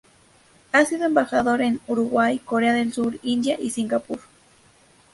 [0.71, 4.17] Ha sido embajador en Uruguay, Corea del Sur, India y Singapur.